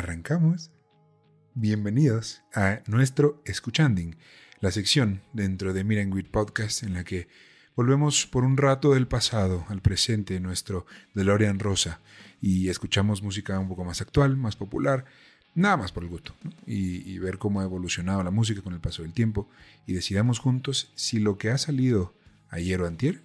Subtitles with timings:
[0.00, 0.70] arrancamos.
[1.54, 4.16] Bienvenidos a nuestro Escuchanding,
[4.60, 7.28] la sección dentro de Miren Podcast en la que
[7.76, 12.00] volvemos por un rato del pasado al presente, nuestro DeLorean Rosa,
[12.40, 15.04] y escuchamos música un poco más actual, más popular,
[15.54, 16.34] nada más por el gusto,
[16.66, 19.48] y, ver cómo ha evolucionado la música con el paso del tiempo,
[19.86, 22.14] y decidamos juntos si lo que ha salido
[22.50, 23.20] ayer o antier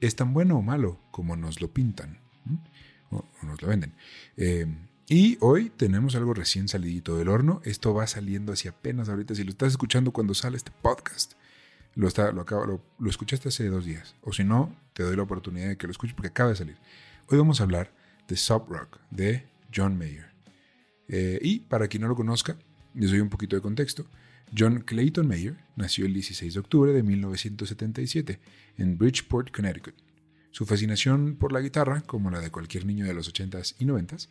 [0.00, 2.18] es tan bueno o malo como nos lo pintan,
[3.10, 3.92] o, nos lo venden.
[4.36, 4.66] Eh,
[5.08, 7.60] y hoy tenemos algo recién salidito del horno.
[7.64, 9.34] Esto va saliendo así apenas ahorita.
[9.34, 11.34] Si lo estás escuchando cuando sale este podcast,
[11.94, 14.14] lo, lo, lo, escuchaste hace dos días.
[14.22, 16.76] O si no, te doy la oportunidad de que lo escuches porque acaba de salir.
[17.28, 17.92] Hoy vamos a hablar
[18.26, 20.31] de Sub Rock de John Mayer.
[21.12, 22.56] Eh, y para quien no lo conozca,
[22.94, 24.06] les doy un poquito de contexto.
[24.56, 28.40] John Clayton Mayer nació el 16 de octubre de 1977
[28.78, 29.94] en Bridgeport, Connecticut.
[30.50, 34.28] Su fascinación por la guitarra, como la de cualquier niño de los 80s y 90s,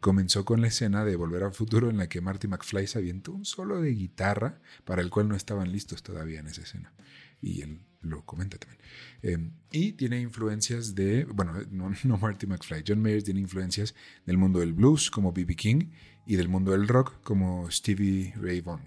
[0.00, 3.32] comenzó con la escena de Volver al Futuro en la que Marty McFly se avientó
[3.32, 6.92] un solo de guitarra para el cual no estaban listos todavía en esa escena.
[7.40, 8.82] Y él lo comenta también.
[9.22, 13.94] Em, y tiene influencias de, bueno, no, Marty McFly, John Mayer tiene influencias
[14.26, 15.56] del mundo del blues como B.B.
[15.56, 15.86] King
[16.26, 18.84] y del mundo del rock como Stevie Ray Vaughan.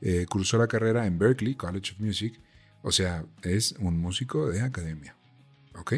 [0.00, 2.40] Eh, cursó la carrera en Berklee College of Music,
[2.82, 5.14] o sea, es un músico de academia.
[5.74, 5.94] ¿Ok?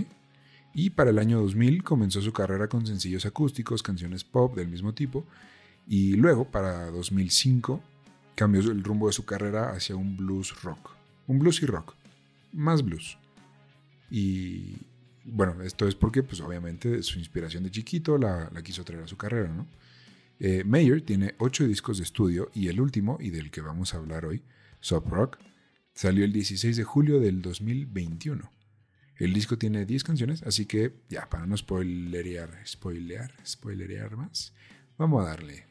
[0.75, 4.95] y para el año 2000 comenzó su carrera con sencillos acústicos, canciones pop del mismo
[4.95, 5.25] tipo,
[5.87, 7.83] y luego para 2005
[8.35, 10.93] cambió el rumbo de su carrera hacia un blues rock,
[11.27, 11.95] un blues y rock,
[12.53, 13.19] más blues.
[14.11, 14.77] Y
[15.25, 19.17] bueno, esto es porque pues obviamente su inspiración de chiquito la, quiso traer a su
[19.17, 19.67] carrera, ¿no?
[20.45, 23.99] Eh, Mayer tiene ocho discos de estudio y el último, y del que vamos a
[23.99, 24.43] hablar hoy,
[24.81, 25.39] Sub Rock,
[25.95, 28.51] salió el 16 de julio del 2021.
[29.19, 34.53] El disco tiene 10 canciones, así que ya, para no spoilerear, spoilear, spoilerear más,
[34.99, 35.65] vamos a darle.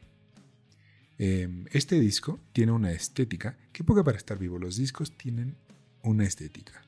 [1.18, 4.58] Em, este disco tiene una estética que poca para estar vivo.
[4.58, 5.58] Los discos tienen
[6.02, 6.82] una estética.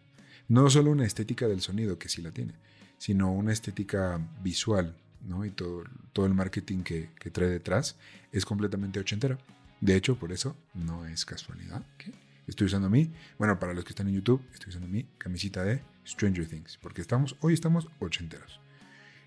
[0.47, 2.53] No solo una estética del sonido, que sí la tiene,
[2.97, 5.45] sino una estética visual, ¿no?
[5.45, 7.95] Y todo, todo el marketing que, que trae detrás
[8.31, 9.37] es completamente ochentero.
[9.81, 12.13] De hecho, por eso no es casualidad que
[12.47, 15.81] estoy usando mí, bueno, para los que están en YouTube, estoy usando mi camisita de
[16.05, 18.59] Stranger Things, porque estamos, hoy estamos ochenteros.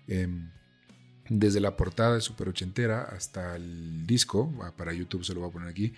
[0.07, 0.49] Em,
[1.29, 5.53] desde la portada de super ochentera hasta el disco, para YouTube se lo voy a
[5.53, 5.93] poner aquí,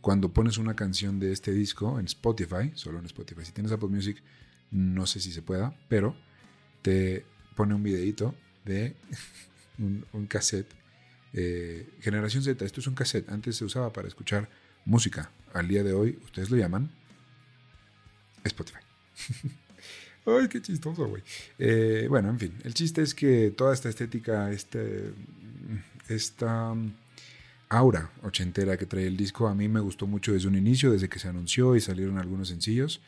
[0.00, 3.88] cuando pones una canción de este disco en Spotify, solo en Spotify, si tienes Apple
[3.88, 4.22] Music,
[4.70, 6.14] no sé si se pueda, pero
[6.82, 7.24] te
[7.56, 8.34] pone un videito
[8.68, 8.94] de
[10.12, 10.70] un, cassette.
[11.32, 14.48] Eh, Generación Z, esto es un cassette, antes se usaba para escuchar
[14.84, 15.30] música.
[15.52, 16.90] Al día de hoy, ustedes lo llaman
[18.44, 18.78] Spotify.
[20.26, 21.22] Ay, qué chistoso, güey.
[21.58, 25.12] Eh, bueno, en fin, el chiste es que toda esta estética, este,
[26.08, 26.74] esta
[27.70, 31.08] aura ochentera que trae el disco, a mí me gustó mucho desde un inicio, desde
[31.08, 33.00] que se anunció y salieron algunos sencillos.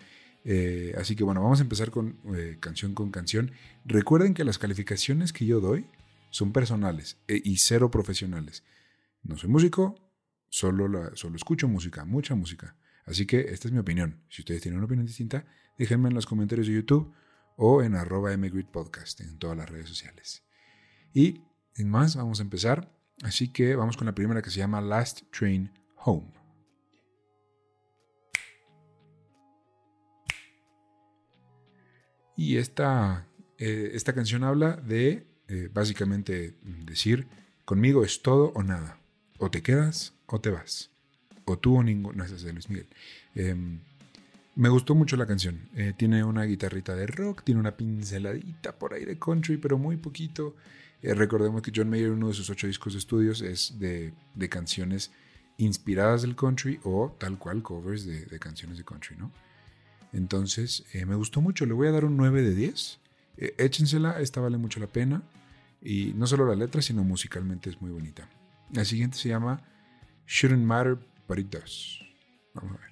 [0.45, 3.53] Eh, así que bueno, vamos a empezar con eh, canción con canción.
[3.85, 5.87] Recuerden que las calificaciones que yo doy
[6.31, 8.63] son personales y cero profesionales.
[9.23, 9.97] No soy músico,
[10.49, 12.77] solo, solo escucho música, mucha música.
[13.05, 14.23] Así que esta es mi opinión.
[14.29, 15.45] Si ustedes tienen una opinión distinta,
[15.77, 17.13] déjenme en los comentarios de YouTube
[17.57, 18.31] o en arroba
[18.73, 20.45] podcast en todas las redes sociales.
[21.13, 21.43] Y
[21.75, 22.91] sin más, vamos a empezar.
[23.23, 26.40] Así que vamos con la primera que se llama Last Train Home.
[32.41, 33.27] Y esta,
[33.59, 36.55] eh, esta canción habla de eh, básicamente
[36.87, 37.27] decir,
[37.67, 38.99] conmigo es todo o nada.
[39.37, 40.91] O te quedas o te vas.
[41.45, 42.17] O tú o ninguno.
[42.17, 42.89] No, es de Luis Miguel.
[43.35, 43.81] Em,
[44.55, 45.69] me gustó mucho la canción.
[45.75, 49.99] Eh, tiene una guitarrita de rock, tiene una pinceladita por ahí de country, pero muy
[49.99, 50.57] poquito.
[51.03, 54.15] Recordemos que John Mayer, uno de sus ocho discos de estudios, es de,
[54.49, 55.11] canciones
[55.59, 59.31] inspiradas del country o tal cual covers de, canciones de country, ¿no?
[60.13, 61.67] Entonces, eh, me gustó mucho.
[61.67, 62.99] Le voy a dar un 9 de 10.
[63.59, 65.23] échensela, esta vale mucho la pena.
[65.83, 68.29] Y no solo la letra, sino musicalmente es muy bonita.
[68.73, 69.63] La siguiente se llama
[70.27, 72.01] Shouldn't Matter, but it does.
[72.55, 72.91] Vamos a ver.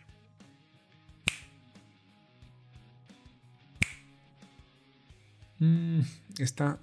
[5.61, 6.01] Mm,
[6.39, 6.79] esta,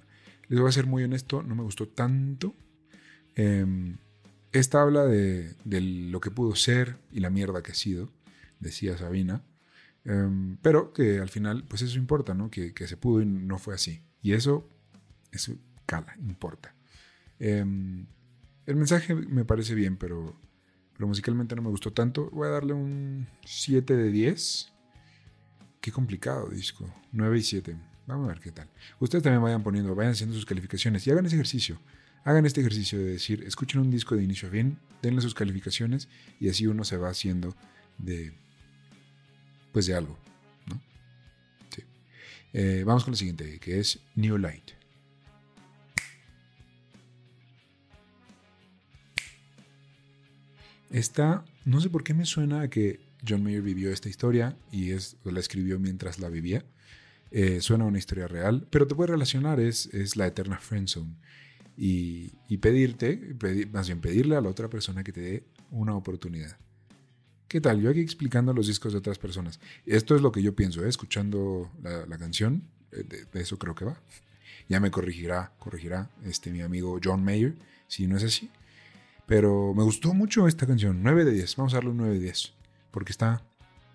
[0.48, 2.54] les voy a ser muy honesto, no me gustó tanto.
[3.34, 3.96] Em,
[4.52, 8.10] esta habla de, lo que pudo ser y la mierda que ha sido,
[8.60, 9.42] decía Sabina.
[10.06, 12.50] Em, pero que al final, pues eso importa, ¿no?
[12.50, 14.02] Que, se pudo y no fue así.
[14.22, 14.68] Y eso,
[15.32, 15.54] eso
[15.84, 16.74] cala, importa.
[17.38, 18.06] Em,
[18.64, 20.36] el mensaje me parece bien, pero
[20.96, 22.30] pero musicalmente no me gustó tanto.
[22.30, 24.72] Voy a darle un 7 de 10.
[25.80, 26.90] Qué complicado disco.
[27.12, 27.76] 9 y 7.
[28.06, 28.68] Vamos a ver qué tal.
[28.98, 31.78] Ustedes también vayan poniendo, vayan haciendo sus calificaciones y hagan ese ejercicio.
[32.24, 36.08] Hagan este ejercicio de decir, escuchen un disco de inicio a fin, denle sus calificaciones
[36.40, 37.54] y así uno se va haciendo
[37.98, 38.32] de,
[39.76, 40.16] pues de algo.
[40.68, 40.80] ¿no?
[41.68, 41.82] Sí.
[42.54, 44.70] Eh, vamos con la siguiente, que es New Light.
[50.90, 55.18] Esta, no sé por qué me suena que John Mayer vivió esta historia y es,
[55.24, 56.64] la escribió mientras la vivía.
[57.30, 61.16] Eh, suena una historia real, pero te puede relacionar, es, es la eterna friendzone.
[61.76, 66.56] Y, y pedirte, pedirle a la otra persona que te dé una oportunidad.
[67.48, 67.80] ¿Qué tal?
[67.80, 69.60] Yo aquí explicando los discos de otras personas.
[69.84, 70.88] Esto es lo que yo pienso, ¿eh?
[70.88, 74.00] escuchando la, canción, eh, de, eso creo que va.
[74.68, 77.54] Ya me corregirá, corregirá este, mi amigo John Mayer,
[77.86, 78.50] si no es así.
[79.26, 81.56] Pero me gustó mucho esta canción, 9 de 10.
[81.56, 82.52] Vamos a darle un 9 de 10,
[82.90, 83.44] porque está,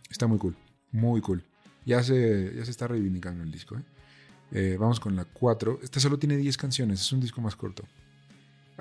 [0.10, 0.56] está muy cool,
[0.94, 1.44] muy cool.
[1.86, 3.76] Ya se, ya se está reivindicando el disco.
[4.54, 4.78] ¿eh?
[4.80, 5.80] Vamos con la 4.
[5.84, 7.84] Esta solo tiene 10 canciones, es un disco más corto.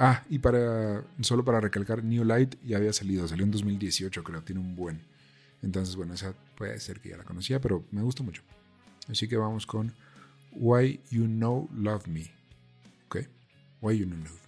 [0.02, 4.42] Ah, y para solo para recalcar, New Light ya había salido, salió en 2018 creo,
[4.42, 5.02] tiene un buen.
[5.62, 8.40] Entonces, bueno, esa puede ser que ya la conocía, pero me gusta mucho.
[9.10, 9.92] Así que vamos con
[10.52, 12.32] Why You Know Love Me.
[13.08, 13.26] ¿Ok?
[13.82, 14.40] Why You Know Love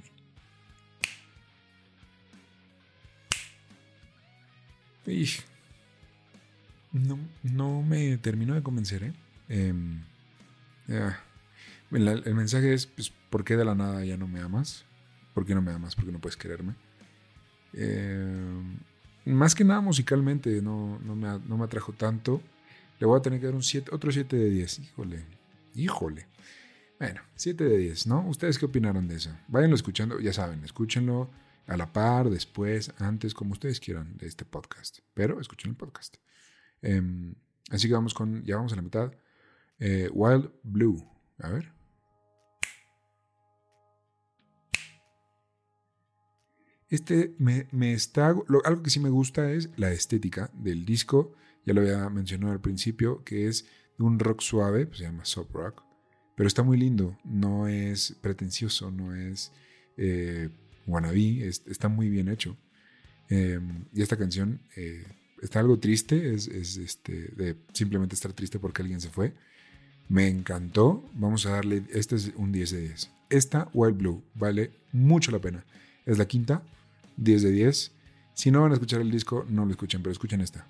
[6.95, 7.19] Me.
[7.43, 9.13] no, me terminó de convencer, ¿eh?
[9.51, 10.03] Em,
[11.91, 14.87] el mensaje es, pues, ¿por qué de la nada ya no me amas?
[15.35, 15.95] ¿Por qué no me amas?
[15.95, 16.75] ¿Por qué no puedes quererme?
[17.75, 18.63] Eh,
[19.25, 22.43] más que nada musicalmente no, no, me, no, me, atrajo tanto.
[22.99, 24.79] Le voy a tener que dar un 7, otro 7 de 10.
[24.81, 25.25] Híjole,
[25.75, 26.27] híjole.
[26.99, 28.27] Bueno, 7 de 10, ¿no?
[28.29, 29.31] ¿Ustedes qué opinaron de eso?
[29.49, 31.31] Váyanlo escuchando, ya saben, escúchenlo
[31.67, 34.99] a la par, después, antes, como ustedes quieran de este podcast.
[35.15, 36.17] Pero escuchen el podcast.
[36.81, 37.35] Em,
[37.71, 39.13] así que vamos con, ya vamos a la mitad.
[39.79, 41.05] Eh, Wild Blue.
[41.39, 41.73] A ver.
[46.93, 48.37] Este me, está.
[48.65, 51.35] algo que sí me gusta es la estética del disco.
[51.65, 53.65] Ya lo había mencionado al principio, que es
[53.97, 55.83] de un rock suave, pues se llama soft rock.
[56.37, 57.17] Pero está muy lindo.
[57.25, 59.53] No es pretencioso, no es
[59.97, 60.51] eh,
[60.87, 61.49] wannabe.
[61.49, 62.59] está muy bien hecho.
[63.31, 65.07] Em, y esta canción eh,
[65.41, 66.35] está algo triste.
[66.35, 69.33] Es, este, de simplemente estar triste porque alguien se fue.
[70.11, 71.09] Me encantó.
[71.15, 71.85] Vamos a darle.
[71.89, 73.11] Este es un 10 de 10.
[73.31, 75.65] Esta, Wild Blue, vale mucho la pena.
[76.05, 76.63] Es la quinta.
[77.17, 77.93] 10 de 10.
[78.35, 80.67] Si no van a escuchar el disco, no lo escuchen, pero escuchen esta.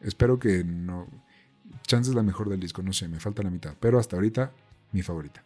[0.00, 1.06] Espero que no.
[1.86, 3.74] Chance es la mejor del disco, no sé, me falta la mitad.
[3.80, 4.52] Pero hasta ahorita,
[4.92, 5.44] mi favorita.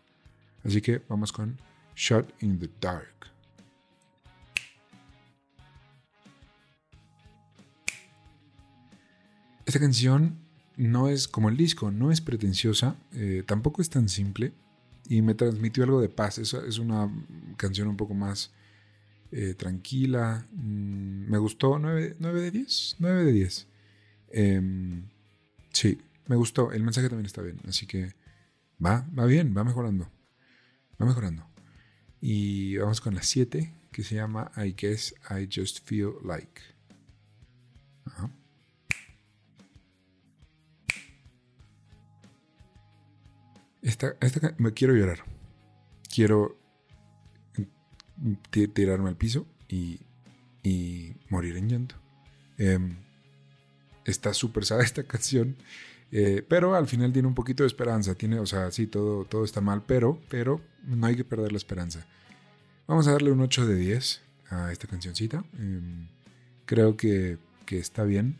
[0.64, 1.58] Así que vamos con
[1.94, 3.06] Shot in the Dark.
[9.64, 10.38] Esta canción
[10.76, 14.52] no es como el disco, no es pretenciosa, eh, tampoco es tan simple
[15.08, 16.38] y me transmitió algo de paz.
[16.38, 17.11] Es, es una
[17.56, 18.50] canción un poco más
[19.32, 20.46] eh, tranquila.
[20.52, 22.96] Mm, me gustó 9, de 10.
[22.99, 23.67] 9 de 10.
[24.31, 25.08] Em,
[25.73, 26.73] sí, me gustó.
[26.73, 27.58] El mensaje también está bien.
[27.67, 28.14] Así que
[28.84, 30.11] va, va bien, va mejorando.
[31.00, 31.46] Va mejorando.
[32.20, 36.61] Y vamos con la 7, que se llama I Guess I Just Feel Like.
[43.83, 45.25] Esta, esta, me quiero llorar.
[46.14, 46.62] Quiero
[48.50, 50.00] tirarme al piso y,
[51.29, 51.95] morir en llanto.
[52.59, 52.97] Em,
[54.05, 55.57] está súper sada esta canción,
[56.11, 58.14] eh, pero al final tiene un poquito de esperanza.
[58.14, 61.59] Tiene, o sea, sí, todo, todo está mal, pero, pero no hay que perder la
[61.59, 62.07] esperanza.
[62.87, 65.45] Vamos a darle un 8 de 10 a esta cancioncita.
[65.59, 66.09] Em,
[66.67, 67.38] creo que,
[67.71, 68.37] está bien.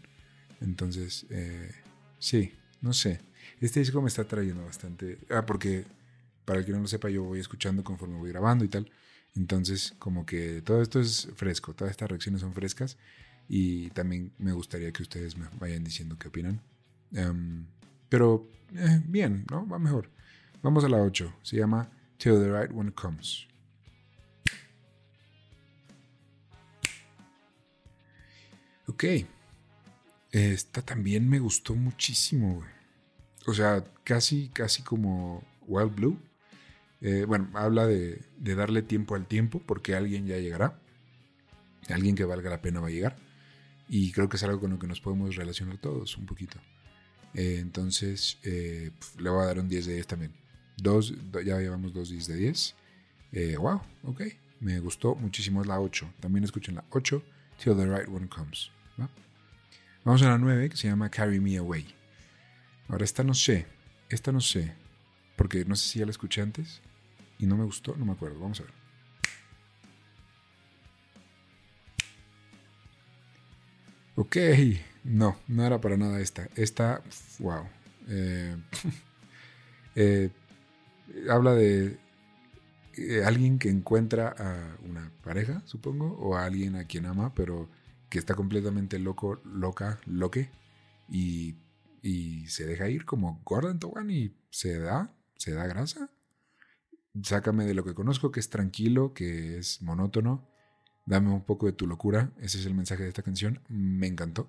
[0.61, 1.73] Entonces, eh,
[2.19, 3.23] sí, no sé.
[3.61, 5.19] Este disco me está trayendo bastante.
[5.31, 5.87] Ah, porque
[6.45, 8.91] para el que no lo sepa, yo voy escuchando conforme voy grabando y tal.
[9.35, 12.99] Entonces, como que todo esto es fresco, todas estas reacciones son frescas
[13.49, 16.61] y también me gustaría que ustedes me vayan diciendo qué opinan.
[17.13, 17.67] Em,
[18.09, 19.67] pero eh, bien, ¿no?
[19.67, 20.11] Va mejor.
[20.63, 21.35] Vamos a la 8.
[21.43, 23.47] Se llama Till the Right One Comes.
[28.87, 29.05] Ok.
[30.31, 32.65] Esta también me gustó muchísimo,
[33.47, 36.32] O sea, casi, casi como Wild Blue
[37.03, 40.79] eh, bueno, habla de, darle tiempo al tiempo porque alguien ya llegará.
[41.89, 43.17] Alguien que valga la pena va a llegar.
[43.89, 46.59] Y creo que es algo con lo que nos podemos relacionar todos un poquito.
[47.35, 50.33] Eh, entonces, eh, le voy a dar un 10 de 10 también.
[50.77, 51.13] Dos,
[51.45, 52.75] ya llevamos dos 10 de 10.
[53.59, 54.23] wow, ok.
[54.61, 55.61] Me gustó muchísimo.
[55.61, 56.15] Es la 8.
[56.21, 57.23] También escuchen la 8.
[57.59, 58.71] Till the Right One Comes.
[60.05, 61.87] Vamos a la 9 que se llama Carry Me Away.
[62.89, 63.67] Ahora esta no sé,
[64.09, 64.75] esta no sé,
[65.37, 66.83] porque no sé si ya la escuché antes
[67.43, 68.39] y no me gustó, no me acuerdo.
[68.39, 68.73] Vamos a ver.
[74.15, 74.37] Ok,
[75.03, 76.49] no, no era para nada esta.
[76.55, 77.03] Esta,
[77.41, 77.65] wow.
[78.09, 78.57] Eh,
[79.97, 80.31] eh,
[81.29, 81.99] habla de
[82.97, 87.69] eh, alguien que encuentra a una pareja, supongo, o a alguien a quien ama, pero
[88.09, 90.49] que está completamente loco, loca, loque,
[91.09, 91.57] y,
[92.03, 96.09] y se deja ir como Gordon Towan y se da, se da grasa.
[97.21, 100.49] Sácame de lo que conozco, que es tranquilo, que es monótono.
[101.05, 102.33] Dame un poco de tu locura.
[102.39, 103.61] Ese es el mensaje de esta canción.
[103.69, 104.49] Me encantó.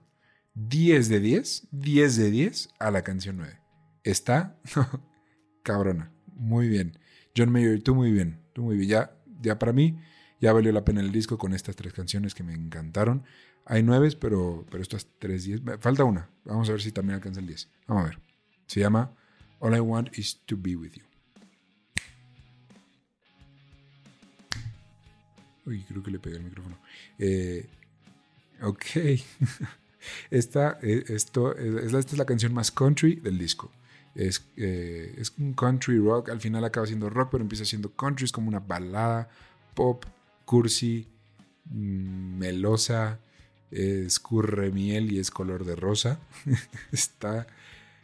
[0.55, 3.59] 10 de 10, 10 de 10 a la canción 9.
[4.03, 4.59] Está
[5.63, 6.11] cabrona.
[6.35, 6.97] Muy bien.
[7.35, 8.39] John Mayer, tú muy bien.
[8.53, 8.89] Tú muy bien.
[8.89, 9.99] Ya, ya para mí,
[10.39, 13.23] ya valió la pena el disco con estas tres canciones que me encantaron.
[13.65, 15.61] Hay nueve, pero, pero estas tres diez.
[15.79, 16.29] Falta una.
[16.45, 17.69] Vamos a ver si también alcanza el 10.
[17.87, 18.19] Vamos a ver.
[18.67, 19.15] Se llama
[19.59, 21.12] All I Want Is to Be With You.
[25.65, 26.77] Uy, creo que le pegué el micrófono.
[27.17, 27.67] Eh,
[28.61, 28.85] ok.
[30.31, 33.71] esta, eh, esto, esta es la canción más country del disco.
[34.15, 36.29] Es, eh, es un country rock.
[36.29, 38.25] Al final acaba siendo rock, pero empieza siendo country.
[38.25, 39.29] Es como una balada
[39.73, 40.05] pop,
[40.45, 41.07] cursi,
[41.65, 43.19] mm, melosa,
[43.71, 46.19] escurre miel y es color de rosa.
[46.91, 47.47] Está.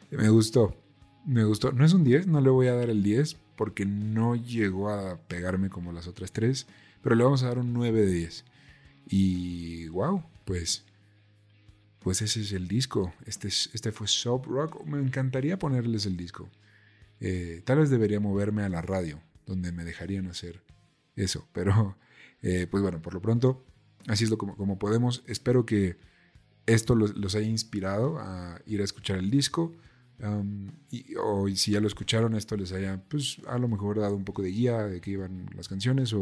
[0.09, 0.75] Me gustó.
[1.25, 1.71] Me gustó.
[1.71, 5.17] No es un 10, no le voy a dar el 10 porque no llegó a
[5.27, 6.65] pegarme como las otras tres,
[7.01, 8.45] pero le vamos a dar un 9 de 10.
[9.07, 10.83] Y wow, pues
[11.99, 13.13] pues ese es el disco.
[13.25, 14.83] Este, este fue Soap Rock.
[14.85, 16.49] Me encantaría ponerles el disco.
[17.19, 20.61] Eh, tal vez debería moverme a la radio, donde me dejarían hacer
[21.15, 21.47] eso.
[21.53, 21.97] Pero,
[22.41, 23.65] eh, pues bueno, por lo pronto,
[24.07, 25.23] así es lo como, como podemos.
[25.27, 25.97] Espero que
[26.65, 29.75] esto los, haya inspirado a ir a escuchar el disco.
[30.91, 34.25] y, o si ya lo escucharon, esto les haya, pues a lo mejor dado un
[34.25, 36.13] poco de guía de qué iban las canciones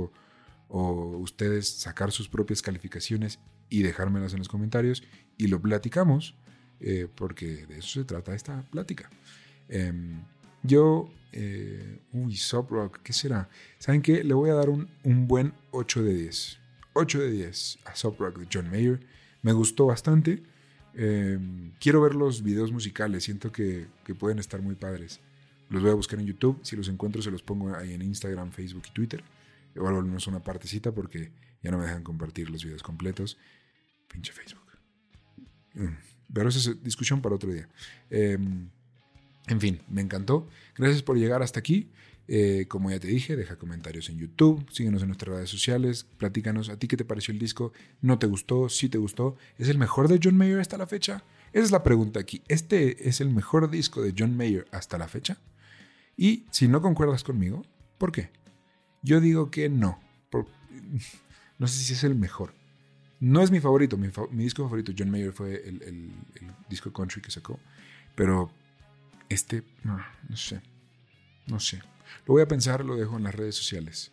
[0.69, 5.03] o ustedes sacar sus propias calificaciones y dejármelas en los comentarios
[5.38, 6.36] y lo platicamos,
[6.79, 9.09] eh, porque de eso se trata esta plática.
[9.69, 10.24] Em,
[10.63, 13.50] yo, eh, uy, Sub Rock, ¿qué será?
[13.79, 14.24] ¿Saben qué?
[14.24, 16.59] Le voy a dar un, un buen 8 de 10.
[16.93, 19.00] 8 de 10 a Sub Rock de John Mayer.
[19.41, 20.43] Me gustó bastante.
[20.95, 25.19] Em, quiero ver los videos musicales, siento que, que pueden estar muy padres.
[25.69, 26.59] Los voy a buscar en YouTube.
[26.63, 29.24] Si los encuentro, se los pongo ahí en Instagram, Facebook y Twitter.
[29.77, 31.31] Igual volvemos una partecita porque
[31.62, 33.38] ya no me dejan compartir los videos completos.
[34.07, 34.65] Pinche Facebook.
[35.75, 35.96] Mm,
[36.34, 37.69] pero esa es discusión para otro día.
[38.10, 38.69] Em,
[39.48, 40.50] en fin, me encantó.
[40.75, 41.91] Gracias por llegar hasta aquí.
[42.27, 46.67] Eh, como ya te dije, deja comentarios en YouTube, síguenos en nuestras redes sociales, platícanos
[46.69, 49.77] a ti qué te pareció el disco, no te gustó, si te gustó, ¿es el
[49.77, 51.24] mejor de John Mayer hasta la fecha?
[51.53, 52.41] Esa es la pregunta aquí.
[52.50, 55.38] ¿Este es el mejor disco de John Mayer hasta la fecha?
[56.17, 57.65] Y si no concuerdas conmigo,
[57.98, 58.31] ¿por qué?
[59.08, 59.98] Yo digo que no.
[61.58, 62.54] no sé si es el mejor.
[63.22, 64.10] No es mi favorito, mi,
[64.44, 66.12] disco favorito, John Mayer, fue el,
[66.70, 67.58] disco country que sacó.
[68.16, 68.52] Pero
[69.30, 69.98] este, no,
[70.36, 70.62] sé,
[71.48, 71.78] no sé.
[72.26, 74.12] Lo voy a pensar, lo dejo en las redes sociales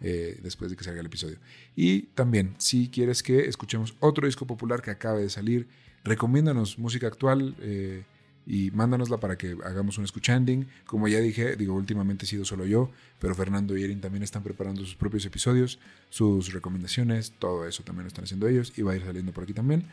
[0.00, 1.38] eh, después de que salga el episodio.
[1.74, 5.66] Y también, si quieres que escuchemos otro disco popular que acabe de salir,
[6.04, 7.56] recomiéndanos música actual.
[7.62, 8.04] Eh,
[8.46, 10.68] y mándanosla para que hagamos un escuchanding.
[10.86, 14.42] Como ya dije, digo, últimamente he sido solo yo, pero Fernando y Erin también están
[14.42, 18.92] preparando sus propios episodios, sus recomendaciones, todo eso también lo están haciendo ellos y va
[18.92, 19.84] a ir saliendo por aquí también,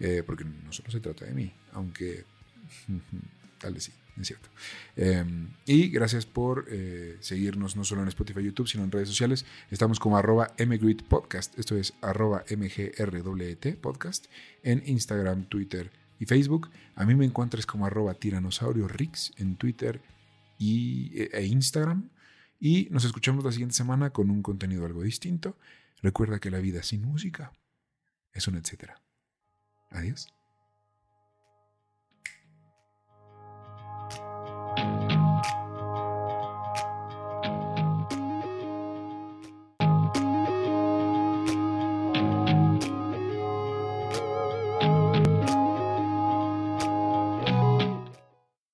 [0.00, 2.24] eh, porque no solo se trata de mí, aunque
[3.58, 4.48] tal vez sí, es cierto.
[4.96, 9.46] Em, y gracias por eh, seguirnos no solo en Spotify YouTube, sino en redes sociales.
[9.70, 14.26] Estamos como arroba esto es arroba MGRWT Podcast,
[14.64, 15.90] en Instagram, Twitter,
[16.22, 16.70] y Facebook.
[16.94, 20.00] A mí me encuentras como arroba tiranosaurio Rix en Twitter
[20.56, 22.10] y, e, e Instagram.
[22.60, 25.58] Y nos escuchamos la siguiente semana con un contenido algo distinto.
[26.00, 27.52] Recuerda que la vida sin música
[28.32, 29.02] es un etcétera.
[29.90, 30.32] Adiós.